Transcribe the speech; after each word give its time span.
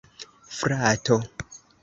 frato 0.59 1.19